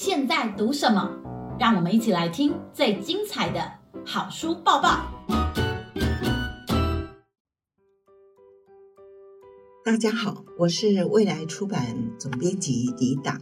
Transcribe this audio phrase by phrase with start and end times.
[0.00, 1.10] 现在读什么？
[1.58, 3.68] 让我们一起来听最精彩的
[4.06, 5.00] 好书报报。
[9.84, 13.40] 大家好，我是未来出版总编辑李党。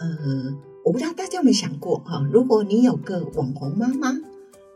[0.00, 4.16] 呃，我不知道大家有没有想过哈，如果你有个网红妈妈，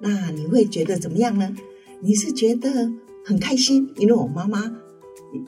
[0.01, 1.53] 那你会觉得怎么样呢？
[1.99, 2.71] 你是觉得
[3.25, 4.73] 很开心，因为我妈妈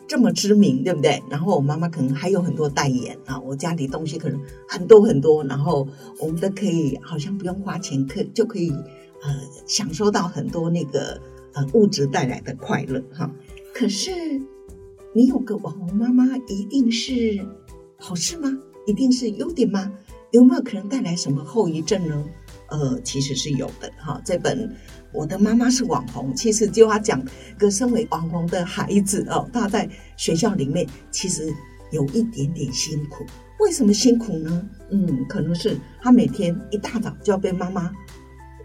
[0.07, 1.23] 这么知名，对不对？
[1.31, 5.87] 然后我妈妈可能还有很多代言啊，我家里东西可能很多很多，然后
[6.19, 9.35] 我们都可以好像不用花钱，可就可以呃
[9.67, 11.21] 享受到很多那个
[11.55, 13.31] 呃物质带来的快乐哈。
[13.73, 14.11] 可是
[15.15, 17.47] 你有个网红妈妈，一定是
[17.97, 18.51] 好事吗？
[18.87, 19.93] 一定是优点吗？
[20.31, 22.25] 有没有可能带来什么后遗症呢？
[22.71, 24.21] 呃，其实是有的哈。
[24.25, 24.75] 这本
[25.13, 27.23] 我的妈妈是网红，其实就要讲
[27.59, 31.53] 个身为网红的孩子哦，他在学校里面其实
[31.91, 33.25] 有一点点辛苦。
[33.59, 34.69] 为什么辛苦呢？
[34.91, 37.93] 嗯，可能是他每天一大早就要被妈妈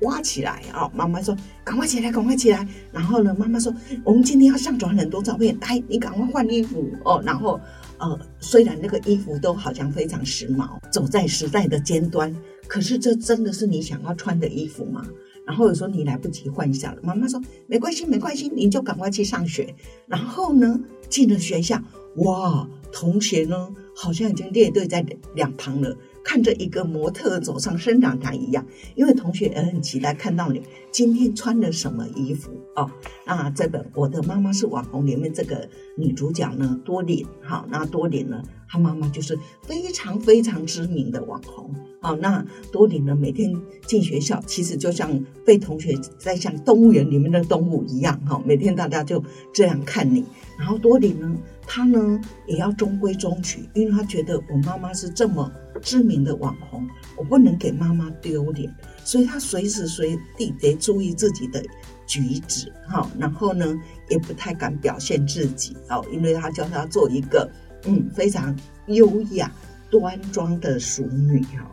[0.02, 0.90] 挖起来啊。
[0.94, 3.74] 妈妈说：“赶快起来，赶快起来。”然后呢，妈妈说
[4.06, 7.60] ：“我们今天要上传很多照片，来，你赶快换衣服哦。”然后
[8.00, 12.36] 呃，虽然那个衣服都好像非常时髦，走在时代的尖端。
[12.68, 15.06] 可是这真的是你想要穿的衣服吗？
[15.46, 19.76] 然后有时候你来不及换下了，妈妈说没关系，没关系，您就赶快去上学。
[20.08, 21.80] 然后呢，进了学校，
[22.16, 25.98] 哇，同学呢好像已经列队在两旁了。
[26.28, 28.66] 看着一个模特走上生长台一样，
[28.96, 30.60] 因为同学也很期待看到你
[30.92, 32.90] 今天穿了什么衣服哦。
[33.28, 41.70] 那这本《我的妈妈是网红》里面这个女主角呢，多琳，好，那多琳呢，她妈妈就是非常非常知名的网红。
[42.02, 50.26] 好，那多琳呢，每天进学校，其实就像被同学在像动物园里面的动物一样，哈，每天大家就这样看你。
[50.58, 51.38] 然后多琳呢？
[51.76, 56.88] 他呢也要中规中矩，因为他觉得我妈妈是这么知名的网红，
[57.18, 58.74] 我不能给妈妈丢脸，
[59.04, 61.62] 所以他随时随地得注意自己的
[62.08, 63.78] 举止，哈，然后呢
[64.08, 67.52] 也不太敢表现自己哦，因为他叫他做一个
[67.84, 68.58] 嗯非常
[68.88, 69.52] 优雅
[69.92, 71.70] 端庄的淑女哈。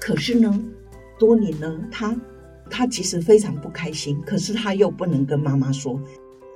[0.00, 0.58] 可是呢，
[1.18, 2.16] 多年呢，他
[2.70, 6.00] 他其实非常不开心，可是他又不能跟妈妈说。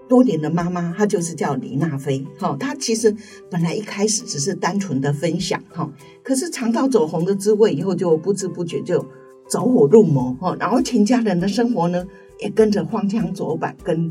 [0.08, 3.14] 多年的妈妈，她就是叫李娜菲，哈，她其实
[3.50, 5.88] 本来一开始只是单纯的分享，哈，
[6.22, 9.04] 可是尝到走红的滋味以后，就不知不觉就
[9.48, 12.06] 走火入魔，哈，然后全家人的生活呢，
[12.40, 14.10] 也跟着荒腔走板，跟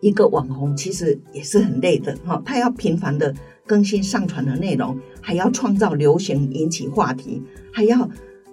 [0.00, 3.34] 一个网红其实也是很累的，哈，她要频繁的
[3.66, 8.08] 更新上传的内容，还要创造流行引起话题，还要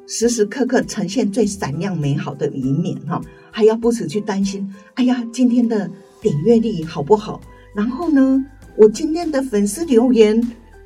[0.07, 5.89] 时时刻刻呈现最闪亮美好的一面，哈，还要不时去担心，哎呀，今天的。
[6.21, 7.41] 点阅率好不好？
[7.75, 8.45] 然后呢，
[8.75, 10.39] 我今天的粉丝留言，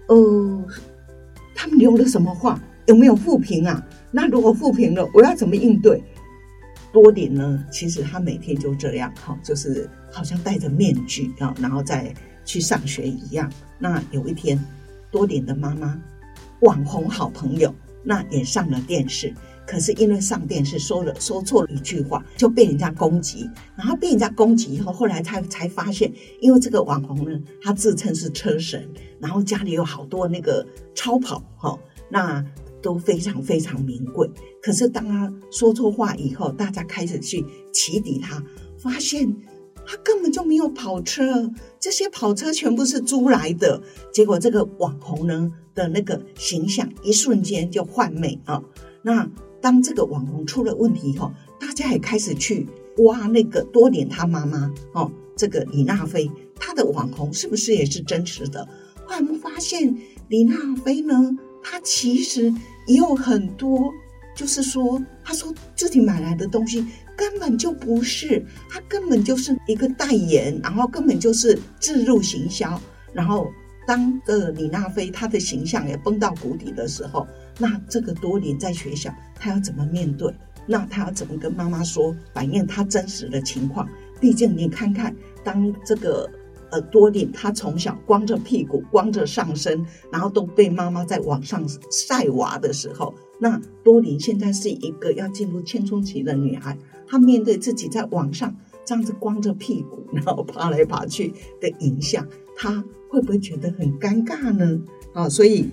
[0.07, 0.65] 呃，
[1.53, 2.59] 他们留了什么话？
[2.85, 3.83] 有没有负评啊？
[4.11, 6.01] 那如果负评了，我要怎么应对？
[6.93, 7.65] 多点呢？
[7.69, 12.13] 其实他每天就这样，哈，就是好像戴着面具啊，然后再
[12.45, 13.51] 去上学一样。
[13.77, 14.63] 那有一天，
[15.11, 15.99] 多点的妈妈，
[16.61, 17.73] 网红好朋友，
[18.03, 19.33] 那也上了电视。
[19.67, 28.87] 可是因为上电视说了说错了一句话，就被人家攻击，然后被人家攻击以后，后来他才发现，因为这个网红呢，他自称是车神，
[29.19, 32.45] 然后家里有好多那个超跑哈，那
[32.79, 34.29] 都非常非常名贵。
[34.61, 37.43] 可是当他说错话以后，大家开始去
[37.73, 38.43] 起底他，
[38.77, 39.35] 发现
[39.83, 43.81] 他根本就没有跑车，这些跑车全部是租来的。
[44.13, 48.61] 结果这个网红呢的那个形象一瞬间就幻灭啊，
[49.01, 49.27] 那。
[49.65, 52.67] 当这个网红出了问题以后，大家也开始去
[52.99, 58.63] 挖那个多年他妈妈哦，这个李娜菲，她的网红是不是也是真实的？
[59.07, 62.53] 后来我们发现李娜菲呢，她其实
[62.85, 63.91] 也有很多，
[64.35, 66.85] 就是说，她说自己买来的东西
[67.17, 72.79] 根本就不是，她根本就是一个代言，然后根本就是置入行销，
[73.11, 73.47] 然后
[73.87, 77.27] 当个李娜菲她的形象也崩到谷底的时候。
[77.57, 80.33] 那这个多年在学校，她要怎么面对？
[80.67, 83.87] 那她要怎么跟妈妈说，反映她真实的情况？
[84.19, 86.29] 毕竟你看看，当这个
[86.71, 96.77] 呃多年她从小光着屁股、光着上身，然后都被妈妈在网上晒娃的时候，那多林现在是一个要进入青春期的女孩，
[97.07, 98.53] 她面对自己在网上
[98.83, 104.79] 这样子光着屁股，然后爬来爬去的影像，他会不会觉得很尴尬呢？
[105.13, 105.69] 啊，所以。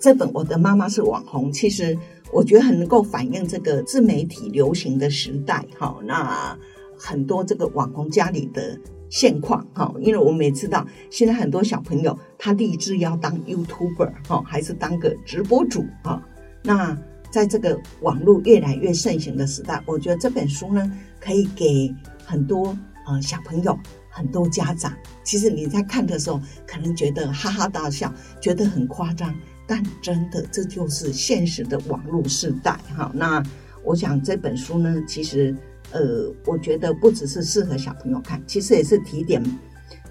[0.00, 1.98] 这本我的妈妈是网红，其实
[2.32, 5.66] 我觉得很能够反映这个自媒体流行的时代。
[5.76, 6.56] 哈，那
[6.96, 8.78] 很多这个网红家里的
[9.10, 9.66] 现况。
[9.74, 15.84] 哈，因为我们也知道，现在很多小朋友他立志要当 YouTuber，哈，还是当个直播主。
[16.04, 16.22] 哈，
[16.62, 16.96] 那
[17.32, 20.88] 在这个网络越来越盛行的时代，我觉得这本书呢，
[21.20, 21.92] 可以给
[22.24, 22.78] 很多
[23.08, 23.76] 呃小朋友、
[24.10, 24.92] 很多家长。
[25.24, 29.34] 其实你在看的时候，可能觉得哈哈大笑，觉得很夸张，
[29.66, 32.78] 但真的这就是现实的网络时代。
[32.96, 33.42] 哈，那
[33.82, 35.56] 我想这本书呢，其实
[35.92, 39.42] 呃，我觉得不只是适合小朋友看，其实也是提点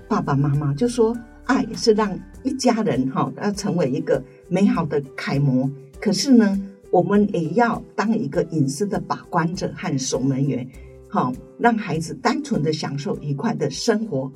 [0.07, 1.15] 爸爸妈妈，就说
[1.45, 5.69] 爱是让一家人哈要成为一个美好的楷模。
[5.99, 6.59] 可是呢，
[6.91, 10.67] 我们也要当一个隐私的把关者和守门员，
[11.09, 14.31] 好让孩子单纯的享受愉快的生活，